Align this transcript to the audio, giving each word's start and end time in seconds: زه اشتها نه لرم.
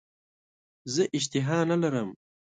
زه 0.93 1.03
اشتها 1.17 1.59
نه 1.69 1.75
لرم. 1.81 2.09